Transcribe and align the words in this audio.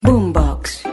Boombox. 0.00 0.84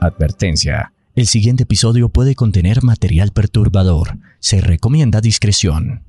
Advertencia. 0.00 0.92
El 1.14 1.26
siguiente 1.26 1.62
episodio 1.62 2.10
puede 2.10 2.34
contener 2.34 2.82
material 2.82 3.32
perturbador. 3.32 4.18
Se 4.38 4.60
recomienda 4.60 5.22
discreción. 5.22 6.04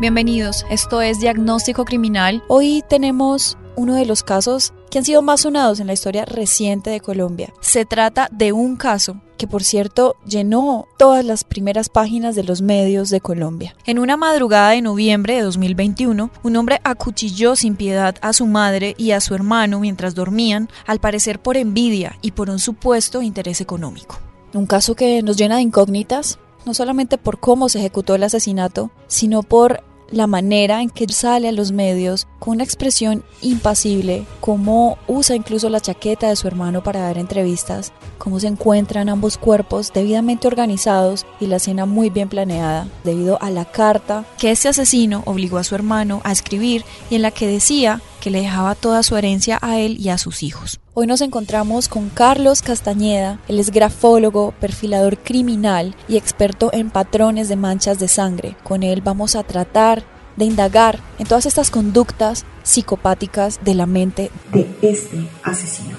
Bienvenidos, 0.00 0.64
esto 0.70 1.00
es 1.02 1.18
Diagnóstico 1.18 1.84
Criminal. 1.84 2.44
Hoy 2.48 2.84
tenemos 2.88 3.58
uno 3.76 3.94
de 3.94 4.06
los 4.06 4.22
casos 4.22 4.72
que 4.90 4.98
han 4.98 5.04
sido 5.04 5.22
más 5.22 5.42
sonados 5.42 5.80
en 5.80 5.86
la 5.86 5.92
historia 5.92 6.24
reciente 6.24 6.90
de 6.90 7.00
Colombia. 7.00 7.52
Se 7.60 7.84
trata 7.84 8.28
de 8.32 8.52
un 8.52 8.76
caso 8.76 9.20
que 9.36 9.46
por 9.46 9.62
cierto 9.62 10.16
llenó 10.26 10.86
todas 10.96 11.24
las 11.24 11.44
primeras 11.44 11.88
páginas 11.88 12.34
de 12.34 12.44
los 12.44 12.62
medios 12.62 13.10
de 13.10 13.20
Colombia. 13.20 13.76
En 13.84 13.98
una 13.98 14.16
madrugada 14.16 14.70
de 14.70 14.82
noviembre 14.82 15.36
de 15.36 15.42
2021, 15.42 16.30
un 16.42 16.56
hombre 16.56 16.80
acuchilló 16.84 17.56
sin 17.56 17.76
piedad 17.76 18.16
a 18.22 18.32
su 18.32 18.46
madre 18.46 18.94
y 18.98 19.10
a 19.10 19.20
su 19.20 19.34
hermano 19.34 19.80
mientras 19.80 20.14
dormían, 20.14 20.68
al 20.86 21.00
parecer 21.00 21.40
por 21.40 21.56
envidia 21.56 22.18
y 22.22 22.32
por 22.32 22.50
un 22.50 22.58
supuesto 22.58 23.22
interés 23.22 23.60
económico. 23.60 24.18
Un 24.54 24.66
caso 24.66 24.94
que 24.94 25.22
nos 25.22 25.36
llena 25.36 25.56
de 25.56 25.62
incógnitas, 25.62 26.38
no 26.64 26.72
solamente 26.72 27.18
por 27.18 27.38
cómo 27.38 27.68
se 27.68 27.78
ejecutó 27.78 28.14
el 28.14 28.24
asesinato, 28.24 28.90
sino 29.06 29.42
por 29.42 29.82
la 30.10 30.26
manera 30.26 30.82
en 30.82 30.90
que 30.90 31.06
sale 31.08 31.48
a 31.48 31.52
los 31.52 31.72
medios 31.72 32.26
con 32.38 32.54
una 32.54 32.64
expresión 32.64 33.24
impasible, 33.42 34.24
cómo 34.40 34.98
usa 35.06 35.36
incluso 35.36 35.68
la 35.68 35.80
chaqueta 35.80 36.28
de 36.28 36.36
su 36.36 36.46
hermano 36.46 36.82
para 36.82 37.00
dar 37.00 37.18
entrevistas, 37.18 37.92
cómo 38.18 38.40
se 38.40 38.46
encuentran 38.46 39.08
ambos 39.08 39.38
cuerpos 39.38 39.92
debidamente 39.92 40.46
organizados 40.46 41.26
y 41.40 41.46
la 41.46 41.56
escena 41.56 41.86
muy 41.86 42.10
bien 42.10 42.28
planeada, 42.28 42.88
debido 43.04 43.40
a 43.42 43.50
la 43.50 43.64
carta 43.64 44.24
que 44.38 44.50
este 44.50 44.68
asesino 44.68 45.22
obligó 45.26 45.58
a 45.58 45.64
su 45.64 45.74
hermano 45.74 46.20
a 46.24 46.32
escribir 46.32 46.84
y 47.10 47.16
en 47.16 47.22
la 47.22 47.30
que 47.30 47.46
decía 47.46 48.00
que 48.20 48.30
le 48.30 48.40
dejaba 48.40 48.74
toda 48.74 49.02
su 49.02 49.16
herencia 49.16 49.58
a 49.62 49.78
él 49.78 49.98
y 50.00 50.08
a 50.08 50.18
sus 50.18 50.42
hijos. 50.42 50.80
Hoy 50.94 51.06
nos 51.06 51.20
encontramos 51.20 51.88
con 51.88 52.08
Carlos 52.08 52.62
Castañeda, 52.62 53.38
él 53.48 53.58
es 53.58 53.70
grafólogo, 53.70 54.54
perfilador 54.60 55.18
criminal 55.18 55.94
y 56.08 56.16
experto 56.16 56.70
en 56.72 56.90
patrones 56.90 57.48
de 57.48 57.56
manchas 57.56 57.98
de 57.98 58.08
sangre. 58.08 58.56
Con 58.62 58.82
él 58.82 59.02
vamos 59.02 59.36
a 59.36 59.42
tratar 59.42 60.04
de 60.36 60.44
indagar 60.44 61.00
en 61.18 61.26
todas 61.26 61.46
estas 61.46 61.70
conductas 61.70 62.44
psicopáticas 62.62 63.60
de 63.64 63.74
la 63.74 63.86
mente 63.86 64.30
de 64.52 64.68
este 64.82 65.28
asesino. 65.42 65.96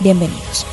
Bienvenidos. 0.00 0.66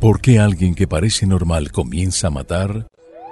¿Por 0.00 0.20
qué 0.20 0.38
alguien 0.38 0.74
que 0.76 0.86
parece 0.86 1.26
normal 1.26 1.72
comienza 1.72 2.28
a 2.28 2.30
matar? 2.30 2.86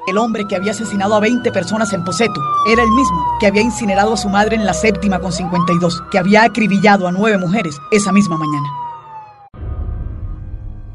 El 0.07 0.19
hombre 0.19 0.47
que 0.47 0.55
había 0.55 0.71
asesinado 0.71 1.17
a 1.17 1.21
20 1.21 1.51
personas 1.51 1.93
en 1.93 2.05
Poseto 2.05 2.41
era 2.71 2.83
el 2.83 2.91
mismo 2.91 3.37
que 3.41 3.49
había 3.49 3.63
incinerado 3.63 4.15
a 4.15 4.17
su 4.17 4.29
madre 4.29 4.55
en 4.55 4.65
la 4.65 4.73
séptima 4.73 5.19
con 5.19 5.33
52, 5.33 6.05
que 6.13 6.19
había 6.19 6.45
acribillado 6.45 7.09
a 7.09 7.13
nueve 7.13 7.39
mujeres 7.39 7.77
esa 7.91 8.13
misma 8.13 8.39
mañana. 8.39 8.69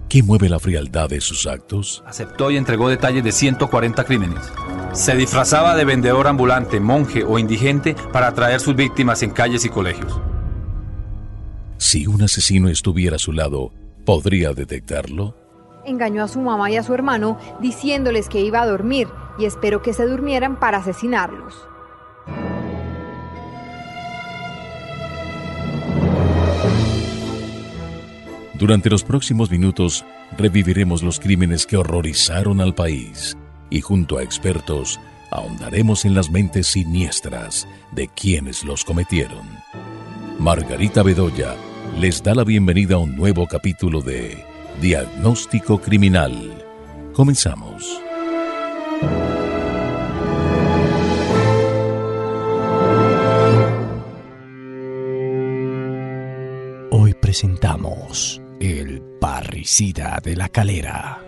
¿Qué 0.08 0.24
mueve 0.24 0.48
la 0.48 0.60
frialdad 0.60 1.10
de 1.10 1.20
sus 1.20 1.46
actos? 1.46 2.04
Aceptó 2.06 2.52
y 2.52 2.58
entregó 2.58 2.88
detalles 2.88 3.24
de 3.24 3.34
140 3.34 4.04
crímenes. 4.06 4.40
Se 4.94 5.16
disfrazaba 5.16 5.76
de 5.76 5.86
vendedor 5.86 6.28
ambulante, 6.28 6.80
monje 6.80 7.24
o 7.24 7.38
indigente 7.38 7.96
para 8.14 8.28
atraer 8.28 8.62
sus 8.62 8.76
víctimas 8.76 9.24
en 9.24 9.32
calles 9.32 9.66
y 9.66 9.70
colegios. 9.70 10.20
Si 11.78 12.08
un 12.08 12.22
asesino 12.22 12.70
estuviera 12.70 13.18
a 13.18 13.20
su 13.20 13.34
lado, 13.34 13.74
¿podría 14.06 14.54
detectarlo? 14.54 15.41
Engañó 15.86 16.24
a 16.24 16.28
su 16.28 16.40
mamá 16.42 16.70
y 16.70 16.78
a 16.78 16.84
su 16.84 16.94
hermano 16.94 17.38
diciéndoles 17.60 18.30
que 18.30 18.42
iba 18.42 18.62
a 18.62 18.68
dormir 18.68 19.08
y 19.38 19.46
esperó 19.46 19.82
que 19.82 19.94
se 19.94 20.06
durmieran 20.06 20.60
para 20.60 20.78
asesinarlos. 20.78 21.68
Durante 28.54 28.92
los 28.92 29.04
próximos 29.04 29.50
minutos 29.50 30.06
reviviremos 30.38 31.02
los 31.02 31.20
crímenes 31.20 31.66
que 31.66 31.78
horrorizaron 31.78 32.62
al 32.62 32.76
país 32.76 33.36
y 33.72 33.82
junto 33.82 34.20
a 34.20 34.24
expertos 34.24 35.00
ahondaremos 35.32 36.06
en 36.06 36.14
las 36.14 36.30
mentes 36.30 36.68
siniestras 36.68 37.68
de 37.92 38.08
quienes 38.10 38.64
los 38.64 38.86
cometieron. 38.86 39.48
Margarita 40.38 41.02
Bedoya 41.02 41.56
les 42.00 42.22
da 42.22 42.36
la 42.36 42.44
bienvenida 42.44 42.96
a 42.96 43.00
un 43.00 43.16
nuevo 43.16 43.48
capítulo 43.48 44.02
de 44.02 44.51
Diagnóstico 44.82 45.80
Criminal. 45.80 46.34
Comenzamos. 47.14 48.02
Hoy 56.90 57.14
presentamos 57.14 58.42
El 58.60 59.04
parricida 59.22 60.20
de 60.24 60.36
la 60.36 60.50
calera. 60.50 61.22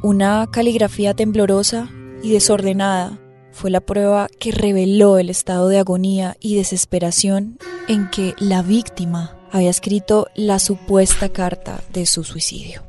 Una 0.00 0.48
caligrafía 0.50 1.12
temblorosa 1.12 1.90
y 2.22 2.32
desordenada 2.32 3.18
fue 3.52 3.70
la 3.70 3.82
prueba 3.82 4.28
que 4.40 4.52
reveló 4.52 5.18
el 5.18 5.28
estado 5.28 5.68
de 5.68 5.80
agonía 5.80 6.38
y 6.40 6.56
desesperación 6.56 7.58
en 7.88 8.08
que 8.08 8.34
la 8.38 8.62
víctima 8.62 9.36
había 9.56 9.70
escrito 9.70 10.26
la 10.34 10.58
supuesta 10.58 11.30
carta 11.30 11.80
de 11.90 12.04
su 12.04 12.24
suicidio. 12.24 12.82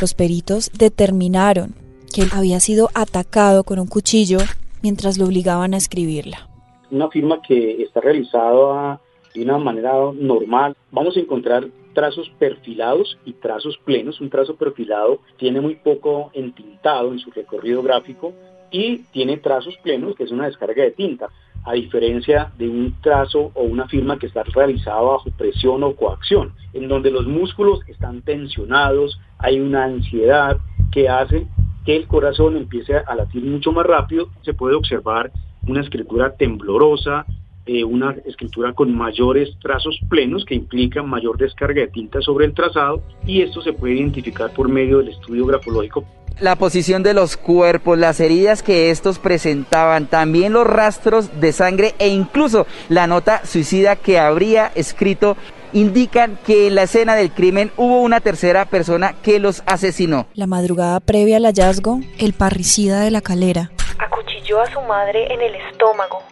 Los 0.00 0.14
peritos 0.14 0.70
determinaron 0.72 1.74
que 2.12 2.22
él 2.22 2.28
había 2.32 2.58
sido 2.58 2.88
atacado 2.94 3.64
con 3.64 3.78
un 3.78 3.86
cuchillo 3.86 4.38
mientras 4.82 5.18
lo 5.18 5.26
obligaban 5.26 5.74
a 5.74 5.76
escribirla. 5.76 6.48
Una 6.90 7.10
firma 7.10 7.42
que 7.42 7.82
está 7.82 8.00
realizada 8.00 8.98
de 9.34 9.42
una 9.42 9.58
manera 9.58 9.92
normal. 10.14 10.74
Vamos 10.90 11.16
a 11.16 11.20
encontrar 11.20 11.68
trazos 11.92 12.30
perfilados 12.38 13.18
y 13.26 13.34
trazos 13.34 13.76
plenos. 13.84 14.20
Un 14.20 14.30
trazo 14.30 14.56
perfilado 14.56 15.20
tiene 15.36 15.60
muy 15.60 15.74
poco 15.74 16.30
entintado 16.32 17.12
en 17.12 17.18
su 17.18 17.30
recorrido 17.30 17.82
gráfico 17.82 18.32
y 18.70 18.98
tiene 19.12 19.36
trazos 19.36 19.76
plenos, 19.82 20.16
que 20.16 20.24
es 20.24 20.30
una 20.30 20.46
descarga 20.46 20.82
de 20.82 20.92
tinta, 20.92 21.28
a 21.66 21.72
diferencia 21.72 22.52
de 22.56 22.68
un 22.68 22.94
trazo 23.02 23.50
o 23.54 23.64
una 23.64 23.88
firma 23.88 24.18
que 24.18 24.26
está 24.26 24.44
realizada 24.44 25.00
bajo 25.00 25.30
presión 25.32 25.82
o 25.82 25.96
coacción, 25.96 26.52
en 26.72 26.86
donde 26.88 27.10
los 27.10 27.26
músculos 27.26 27.80
están 27.88 28.22
tensionados, 28.22 29.20
hay 29.38 29.58
una 29.58 29.84
ansiedad 29.84 30.58
que 30.92 31.08
hace 31.08 31.46
que 31.84 31.96
el 31.96 32.06
corazón 32.06 32.56
empiece 32.56 32.96
a 32.96 33.14
latir 33.16 33.44
mucho 33.44 33.72
más 33.72 33.84
rápido, 33.84 34.28
se 34.42 34.54
puede 34.54 34.76
observar 34.76 35.32
una 35.66 35.80
escritura 35.80 36.36
temblorosa, 36.36 37.26
eh, 37.66 37.82
una 37.82 38.12
escritura 38.24 38.72
con 38.72 38.96
mayores 38.96 39.56
trazos 39.60 39.98
plenos 40.08 40.44
que 40.44 40.54
implican 40.54 41.08
mayor 41.08 41.36
descarga 41.36 41.80
de 41.80 41.88
tinta 41.88 42.20
sobre 42.22 42.46
el 42.46 42.54
trazado 42.54 43.02
y 43.26 43.42
esto 43.42 43.60
se 43.60 43.72
puede 43.72 43.94
identificar 43.94 44.52
por 44.54 44.68
medio 44.68 44.98
del 44.98 45.08
estudio 45.08 45.46
grafológico 45.46 46.04
la 46.38 46.56
posición 46.56 47.02
de 47.02 47.14
los 47.14 47.36
cuerpos, 47.36 47.98
las 47.98 48.20
heridas 48.20 48.62
que 48.62 48.90
estos 48.90 49.18
presentaban, 49.18 50.06
también 50.06 50.52
los 50.52 50.66
rastros 50.66 51.40
de 51.40 51.52
sangre 51.52 51.94
e 51.98 52.08
incluso 52.08 52.66
la 52.88 53.06
nota 53.06 53.42
suicida 53.44 53.96
que 53.96 54.18
habría 54.18 54.70
escrito 54.74 55.36
indican 55.72 56.38
que 56.46 56.68
en 56.68 56.74
la 56.74 56.84
escena 56.84 57.14
del 57.14 57.32
crimen 57.32 57.72
hubo 57.76 58.00
una 58.00 58.20
tercera 58.20 58.66
persona 58.66 59.14
que 59.22 59.38
los 59.38 59.62
asesinó. 59.66 60.26
La 60.34 60.46
madrugada 60.46 61.00
previa 61.00 61.38
al 61.38 61.44
hallazgo, 61.44 62.00
el 62.18 62.32
parricida 62.32 63.00
de 63.00 63.10
la 63.10 63.20
calera 63.20 63.70
acuchilló 63.98 64.60
a 64.60 64.70
su 64.70 64.80
madre 64.82 65.32
en 65.32 65.40
el 65.40 65.54
estómago. 65.54 66.22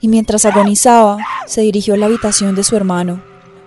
Y 0.00 0.08
mientras 0.08 0.44
agonizaba, 0.46 1.18
se 1.46 1.60
dirigió 1.60 1.94
a 1.94 1.96
la 1.96 2.06
habitación 2.06 2.54
de 2.54 2.64
su 2.64 2.76
hermano. 2.76 3.22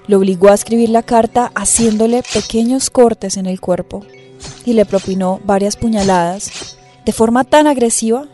Lo 0.08 0.18
obligó 0.18 0.50
a 0.50 0.54
escribir 0.54 0.90
la 0.90 1.04
carta 1.04 1.52
haciéndole 1.56 2.24
pequeños 2.34 2.90
cortes 2.90 3.38
en 3.38 3.46
el 3.46 3.60
cuerpo 3.60 4.06
y 4.66 4.74
le 4.74 4.86
propinó 4.86 5.40
varias 5.46 5.78
puñaladas 5.78 6.78
de 7.06 7.12
forma 7.12 7.44
tan 7.44 7.68
agresiva 7.68 8.26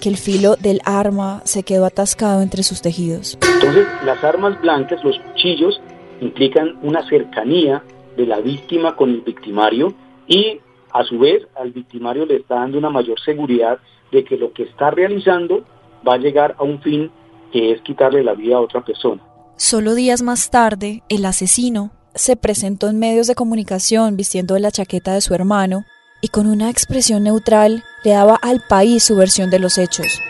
que 0.00 0.08
el 0.08 0.16
filo 0.16 0.56
del 0.56 0.80
arma 0.84 1.42
se 1.44 1.62
quedó 1.62 1.84
atascado 1.84 2.42
entre 2.42 2.62
sus 2.62 2.80
tejidos. 2.80 3.38
Entonces, 3.54 3.86
las 4.04 4.22
armas 4.24 4.60
blancas, 4.60 5.02
los 5.04 5.18
cuchillos, 5.18 5.80
implican 6.20 6.78
una 6.82 7.06
cercanía 7.08 7.82
de 8.16 8.26
la 8.26 8.40
víctima 8.40 8.96
con 8.96 9.10
el 9.10 9.20
victimario 9.20 9.94
y 10.26 10.60
a 10.92 11.04
su 11.04 11.18
vez 11.18 11.46
al 11.56 11.72
victimario 11.72 12.24
le 12.24 12.36
está 12.36 12.56
dando 12.56 12.78
una 12.78 12.90
mayor 12.90 13.20
seguridad 13.20 13.78
de 14.10 14.24
que 14.24 14.38
lo 14.38 14.52
que 14.52 14.62
está 14.62 14.90
realizando 14.90 15.64
va 16.06 16.14
a 16.14 16.18
llegar 16.18 16.54
a 16.58 16.62
un 16.62 16.80
fin 16.80 17.10
que 17.52 17.72
es 17.72 17.82
quitarle 17.82 18.22
la 18.22 18.34
vida 18.34 18.56
a 18.56 18.60
otra 18.60 18.82
persona. 18.84 19.22
Solo 19.56 19.94
días 19.94 20.22
más 20.22 20.50
tarde, 20.50 21.02
el 21.08 21.24
asesino 21.24 21.90
se 22.16 22.36
presentó 22.36 22.88
en 22.88 22.98
medios 22.98 23.26
de 23.26 23.34
comunicación 23.34 24.16
vistiendo 24.16 24.58
la 24.58 24.70
chaqueta 24.70 25.14
de 25.14 25.20
su 25.20 25.34
hermano 25.34 25.84
y 26.20 26.28
con 26.28 26.46
una 26.46 26.70
expresión 26.70 27.22
neutral 27.22 27.84
le 28.02 28.12
daba 28.12 28.36
al 28.36 28.62
país 28.66 29.04
su 29.04 29.16
versión 29.16 29.50
de 29.50 29.58
los 29.58 29.78
hechos. 29.78 30.20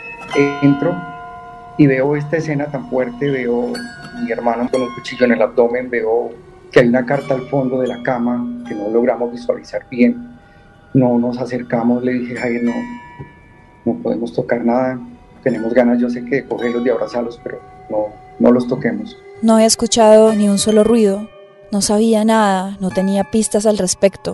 Entro 0.61 0.95
y 1.77 1.87
veo 1.87 2.15
esta 2.15 2.37
escena 2.37 2.65
tan 2.65 2.89
fuerte, 2.89 3.29
veo 3.29 3.73
a 3.75 4.19
mi 4.21 4.31
hermano 4.31 4.69
con 4.69 4.81
un 4.81 4.93
cuchillo 4.93 5.25
en 5.25 5.33
el 5.33 5.41
abdomen, 5.41 5.89
veo 5.89 6.31
que 6.71 6.81
hay 6.81 6.87
una 6.87 7.05
carta 7.05 7.33
al 7.33 7.47
fondo 7.47 7.79
de 7.79 7.87
la 7.87 8.03
cama 8.03 8.63
que 8.67 8.75
no 8.75 8.89
logramos 8.89 9.31
visualizar 9.31 9.87
bien. 9.89 10.37
No 10.93 11.17
nos 11.17 11.37
acercamos, 11.37 12.03
le 12.03 12.13
dije, 12.13 12.35
Jair, 12.35 12.63
no, 12.63 12.73
no 13.85 13.93
podemos 14.01 14.33
tocar 14.33 14.65
nada, 14.65 14.99
tenemos 15.43 15.73
ganas, 15.73 15.99
yo 15.99 16.09
sé 16.09 16.25
que 16.25 16.37
de 16.37 16.45
cogerlos, 16.45 16.83
de 16.83 16.91
abrazarlos, 16.91 17.39
pero 17.43 17.61
no, 17.89 18.07
no 18.39 18.51
los 18.51 18.67
toquemos. 18.67 19.17
No 19.41 19.53
había 19.53 19.67
escuchado 19.67 20.33
ni 20.33 20.49
un 20.49 20.57
solo 20.57 20.83
ruido, 20.83 21.29
no 21.71 21.81
sabía 21.81 22.23
nada, 22.23 22.77
no 22.79 22.89
tenía 22.89 23.25
pistas 23.25 23.65
al 23.65 23.77
respecto, 23.77 24.33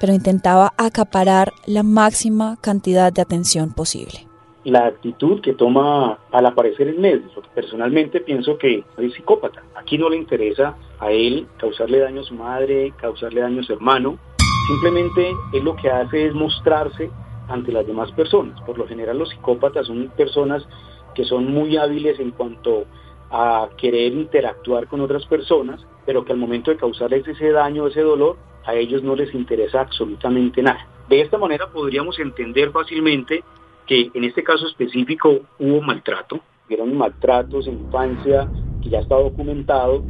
pero 0.00 0.12
intentaba 0.12 0.72
acaparar 0.76 1.52
la 1.66 1.82
máxima 1.82 2.56
cantidad 2.60 3.12
de 3.12 3.22
atención 3.22 3.72
posible. 3.72 4.26
La 4.64 4.86
actitud 4.86 5.40
que 5.40 5.52
toma 5.52 6.18
al 6.32 6.46
aparecer 6.46 6.88
en 6.88 7.00
medios, 7.00 7.30
personalmente 7.54 8.20
pienso 8.20 8.58
que 8.58 8.84
es 8.98 9.14
psicópata. 9.14 9.62
Aquí 9.76 9.96
no 9.96 10.08
le 10.08 10.16
interesa 10.16 10.74
a 10.98 11.12
él 11.12 11.46
causarle 11.58 12.00
daño 12.00 12.22
a 12.28 12.34
madre, 12.34 12.92
causarle 13.00 13.42
daño 13.42 13.62
a 13.62 13.72
hermano. 13.72 14.18
Simplemente 14.66 15.30
él 15.52 15.62
lo 15.62 15.76
que 15.76 15.88
hace 15.88 16.26
es 16.26 16.34
mostrarse 16.34 17.10
ante 17.48 17.70
las 17.70 17.86
demás 17.86 18.10
personas. 18.12 18.60
Por 18.62 18.76
lo 18.76 18.88
general 18.88 19.18
los 19.18 19.30
psicópatas 19.30 19.86
son 19.86 20.08
personas 20.16 20.64
que 21.14 21.24
son 21.24 21.52
muy 21.52 21.76
hábiles 21.76 22.18
en 22.18 22.32
cuanto 22.32 22.86
querer 23.76 24.12
interactuar 24.12 24.86
con 24.86 25.00
otras 25.00 25.26
personas, 25.26 25.84
pero 26.04 26.24
que 26.24 26.32
al 26.32 26.38
momento 26.38 26.70
de 26.70 26.76
causarles 26.76 27.26
ese 27.26 27.50
daño, 27.50 27.86
ese 27.86 28.00
dolor, 28.00 28.36
a 28.64 28.74
ellos 28.74 29.02
no 29.02 29.14
les 29.14 29.34
interesa 29.34 29.80
absolutamente 29.80 30.62
nada. 30.62 30.86
De 31.08 31.20
esta 31.20 31.38
manera 31.38 31.68
podríamos 31.68 32.18
entender 32.18 32.70
fácilmente 32.70 33.44
que 33.86 34.10
en 34.12 34.24
este 34.24 34.42
caso 34.42 34.66
específico 34.66 35.40
hubo 35.58 35.80
maltrato, 35.80 36.40
hubieron 36.66 36.96
maltratos 36.96 37.66
infancia 37.66 38.50
que 38.82 38.90
ya 38.90 38.98
está 38.98 39.16
documentado 39.16 40.02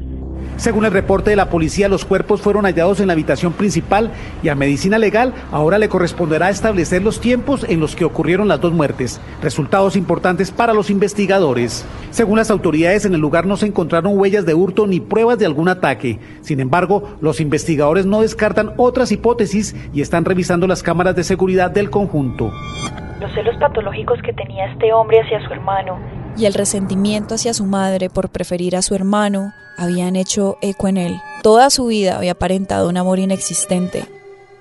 según 0.56 0.86
el 0.86 0.92
reporte 0.92 1.30
de 1.30 1.36
la 1.36 1.50
policía, 1.50 1.86
los 1.86 2.06
cuerpos 2.06 2.40
fueron 2.40 2.64
hallados 2.64 3.00
en 3.00 3.08
la 3.08 3.12
habitación 3.12 3.52
principal 3.52 4.10
y 4.42 4.48
a 4.48 4.54
Medicina 4.54 4.98
Legal 4.98 5.34
ahora 5.52 5.78
le 5.78 5.90
corresponderá 5.90 6.48
establecer 6.48 7.02
los 7.02 7.20
tiempos 7.20 7.64
en 7.68 7.78
los 7.78 7.94
que 7.94 8.06
ocurrieron 8.06 8.48
las 8.48 8.60
dos 8.60 8.72
muertes, 8.72 9.20
resultados 9.42 9.96
importantes 9.96 10.50
para 10.50 10.72
los 10.72 10.88
investigadores. 10.88 11.86
Según 12.10 12.38
las 12.38 12.50
autoridades, 12.50 13.04
en 13.04 13.12
el 13.12 13.20
lugar 13.20 13.44
no 13.44 13.58
se 13.58 13.66
encontraron 13.66 14.18
huellas 14.18 14.46
de 14.46 14.54
hurto 14.54 14.86
ni 14.86 14.98
pruebas 14.98 15.38
de 15.38 15.44
algún 15.44 15.68
ataque. 15.68 16.18
Sin 16.40 16.58
embargo, 16.60 17.16
los 17.20 17.40
investigadores 17.40 18.06
no 18.06 18.22
descartan 18.22 18.72
otras 18.78 19.12
hipótesis 19.12 19.76
y 19.92 20.00
están 20.00 20.24
revisando 20.24 20.66
las 20.66 20.82
cámaras 20.82 21.14
de 21.16 21.24
seguridad 21.24 21.70
del 21.70 21.90
conjunto. 21.90 22.50
Los 23.20 23.30
celos 23.34 23.56
patológicos 23.58 24.20
que 24.22 24.32
tenía 24.32 24.72
este 24.72 24.92
hombre 24.92 25.20
hacia 25.20 25.46
su 25.46 25.52
hermano 25.52 25.98
y 26.36 26.44
el 26.44 26.54
resentimiento 26.54 27.34
hacia 27.34 27.54
su 27.54 27.64
madre 27.64 28.10
por 28.10 28.28
preferir 28.28 28.76
a 28.76 28.82
su 28.82 28.94
hermano 28.94 29.52
habían 29.76 30.16
hecho 30.16 30.58
eco 30.60 30.88
en 30.88 30.96
él. 30.96 31.16
Toda 31.42 31.70
su 31.70 31.86
vida 31.86 32.16
había 32.16 32.32
aparentado 32.32 32.88
un 32.88 32.96
amor 32.96 33.18
inexistente 33.18 34.04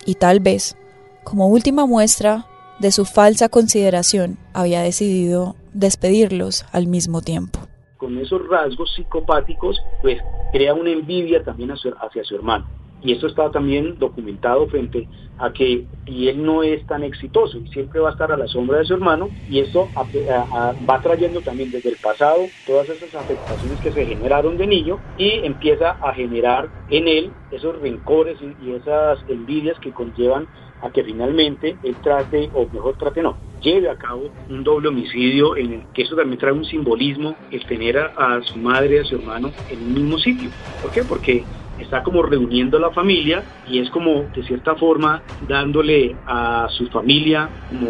y 0.05 0.15
tal 0.15 0.39
vez, 0.39 0.77
como 1.23 1.47
última 1.47 1.85
muestra 1.85 2.45
de 2.79 2.91
su 2.91 3.05
falsa 3.05 3.49
consideración, 3.49 4.37
había 4.53 4.81
decidido 4.81 5.55
despedirlos 5.73 6.65
al 6.71 6.87
mismo 6.87 7.21
tiempo. 7.21 7.59
Con 7.97 8.17
esos 8.17 8.47
rasgos 8.47 8.93
psicopáticos, 8.95 9.77
pues 10.01 10.19
crea 10.51 10.73
una 10.73 10.91
envidia 10.91 11.43
también 11.43 11.71
hacia 11.71 12.23
su 12.23 12.35
hermano 12.35 12.84
y 13.05 13.11
esto 13.11 13.27
está 13.27 13.51
también 13.51 13.99
documentado 13.99 14.67
frente 14.67 15.07
a 15.37 15.53
que 15.53 15.85
y 16.07 16.27
él 16.27 16.43
no 16.43 16.63
es 16.63 16.83
tan 16.87 17.03
exitoso 17.03 17.59
y 17.59 17.67
siempre 17.67 17.99
va 17.99 18.09
a 18.09 18.11
estar 18.13 18.31
a 18.31 18.37
la 18.37 18.47
sombra 18.47 18.79
de 18.79 18.85
su 18.85 18.95
hermano 18.95 19.31
y 19.47 19.59
esto 19.59 19.91
va 19.95 21.01
trayendo 21.01 21.43
también 21.43 21.69
desde 21.69 21.89
el 21.89 21.97
pasado 21.97 22.51
todas 22.63 22.89
esas 22.89 23.13
afectaciones 23.13 23.79
que 23.79 23.91
se 23.91 24.05
generaron 24.05 24.57
de 24.57 24.65
niño 24.65 25.03
y 25.15 25.45
empieza 25.45 25.91
a 25.91 26.13
generar 26.13 26.71
en 26.87 27.07
él 27.07 27.35
esos 27.51 27.79
rencores 27.79 28.39
y, 28.41 28.71
esas 28.71 29.23
envidias 29.27 29.79
que 29.79 29.93
conllevan 29.93 30.49
a 30.79 30.91
que 30.91 31.03
finalmente 31.03 31.77
él 31.83 31.99
trate, 32.01 32.49
o 32.53 32.67
mejor 32.71 32.97
trate 32.97 33.21
no, 33.21 33.39
lleve 33.61 33.89
a 33.89 33.97
cabo 33.97 34.33
un 34.49 34.63
doble 34.63 34.89
homicidio 34.89 35.55
en 35.55 35.73
el 35.73 35.87
que 35.93 36.01
eso 36.01 36.15
también 36.15 36.39
trae 36.39 36.51
un 36.51 36.65
simbolismo, 36.65 37.39
el 37.49 37.65
tener 37.65 37.97
a, 37.97 38.07
a 38.15 38.41
su 38.41 38.57
madre 38.57 38.99
a 38.99 39.05
su 39.05 39.15
hermano 39.15 39.55
en 39.67 39.83
un 39.83 39.93
mismo 39.93 40.17
sitio. 40.17 40.53
¿Por 40.79 40.91
qué? 40.91 41.03
Porque 41.05 41.47
está 41.79 42.03
como 42.03 42.23
reuniendo 42.23 42.77
a 42.77 42.81
la 42.81 42.91
familia 42.91 43.43
y 43.67 43.79
es 43.79 43.89
como 43.89 44.25
de 44.33 44.43
cierta 44.43 44.75
forma 44.75 45.21
dándole 45.47 46.15
a 46.25 46.67
su 46.69 46.87
familia 46.87 47.49
como 47.69 47.89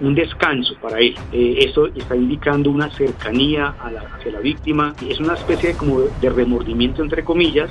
un 0.00 0.14
descanso 0.14 0.74
para 0.80 0.98
él. 0.98 1.14
Eh, 1.32 1.56
esto 1.60 1.86
está 1.86 2.16
indicando 2.16 2.70
una 2.70 2.90
cercanía 2.90 3.74
hacia 4.16 4.32
la 4.32 4.40
víctima 4.40 4.94
es 5.08 5.20
una 5.20 5.34
especie 5.34 5.70
de, 5.70 5.76
como 5.76 6.00
de 6.00 6.30
remordimiento 6.30 7.02
entre 7.02 7.24
comillas 7.24 7.70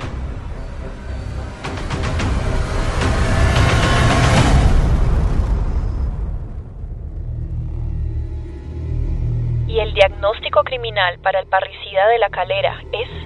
y 9.68 9.78
el 9.78 9.92
diagnóstico 9.94 10.62
criminal 10.64 11.18
para 11.20 11.40
el 11.40 11.46
parricida 11.46 12.08
de 12.08 12.18
la 12.18 12.30
calera 12.30 12.82
es 12.92 13.25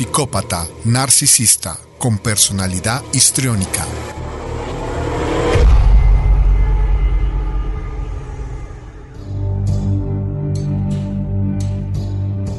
psicópata, 0.00 0.66
narcisista, 0.86 1.78
con 1.98 2.16
personalidad 2.16 3.02
histriónica. 3.12 3.84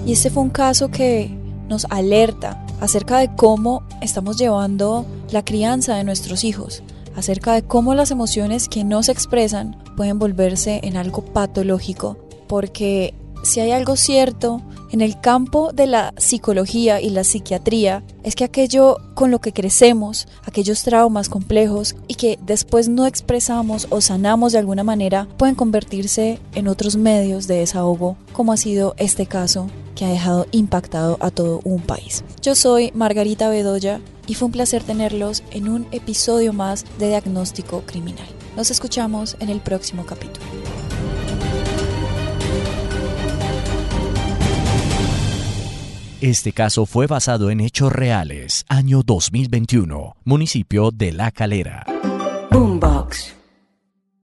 Y 0.06 0.12
este 0.12 0.30
fue 0.30 0.44
un 0.44 0.52
caso 0.52 0.92
que 0.92 1.36
nos 1.68 1.86
alerta 1.86 2.64
acerca 2.80 3.18
de 3.18 3.36
cómo 3.36 3.82
estamos 4.02 4.38
llevando 4.38 5.08
la 5.32 5.44
crianza 5.44 5.96
de 5.96 6.04
nuestros 6.04 6.44
hijos, 6.44 6.84
acerca 7.16 7.54
de 7.54 7.64
cómo 7.64 7.96
las 7.96 8.12
emociones 8.12 8.70
que 8.70 8.84
no 8.84 9.02
se 9.02 9.14
expresan 9.14 9.84
pueden 9.98 10.20
volverse 10.20 10.80
en 10.84 10.96
algo 10.96 11.26
patológico, 11.26 12.20
porque 12.48 13.16
si 13.44 13.60
hay 13.60 13.72
algo 13.72 13.96
cierto 13.96 14.62
en 14.92 15.02
el 15.02 15.20
campo 15.20 15.72
de 15.72 15.88
la 15.88 16.14
psicología 16.18 17.00
y 17.02 17.10
la 17.10 17.24
psiquiatría, 17.24 18.04
es 18.24 18.36
que 18.36 18.44
aquello 18.44 18.98
con 19.14 19.32
lo 19.32 19.40
que 19.40 19.54
crecemos, 19.54 20.28
aquellos 20.44 20.84
traumas 20.84 21.30
complejos 21.30 21.96
y 22.08 22.16
que 22.16 22.38
después 22.46 22.90
no 22.90 23.06
expresamos 23.06 23.88
o 23.90 24.02
sanamos 24.02 24.52
de 24.52 24.60
alguna 24.60 24.84
manera, 24.84 25.28
pueden 25.38 25.56
convertirse 25.56 26.40
en 26.54 26.68
otros 26.68 26.98
medios 26.98 27.48
de 27.48 27.60
desahogo, 27.60 28.18
como 28.34 28.52
ha 28.52 28.58
sido 28.58 28.94
este 28.98 29.26
caso 29.26 29.68
que 29.96 30.06
ha 30.06 30.10
dejado 30.10 30.46
impactado 30.52 31.18
a 31.22 31.32
todo 31.32 31.62
un 31.64 31.82
país. 31.82 32.24
Yo 32.42 32.56
soy 32.56 32.92
Margarita 32.94 33.50
Bedoya 33.50 34.02
y 34.28 34.36
fue 34.36 34.48
un 34.48 34.52
placer 34.52 34.84
tenerlos 34.84 35.44
en 35.52 35.70
un 35.70 35.88
episodio 35.92 36.54
más 36.54 36.86
de 37.00 37.10
Diagnóstico 37.10 37.82
Criminal. 37.86 38.28
Nos 38.56 38.72
escuchamos 38.72 39.38
en 39.40 39.50
el 39.50 39.62
próximo 39.62 40.06
capítulo. 40.06 40.46
Este 46.22 46.52
caso 46.52 46.86
fue 46.86 47.08
basado 47.08 47.50
en 47.50 47.60
hechos 47.60 47.92
reales, 47.92 48.64
año 48.70 49.02
2021, 49.02 50.18
municipio 50.24 50.92
de 50.92 51.14
La 51.14 51.32
Calera. 51.32 51.84